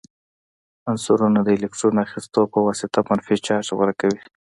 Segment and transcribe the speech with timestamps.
[0.91, 4.21] عنصرونه د الکترون اخیستلو په واسطه منفي چارج غوره کوي.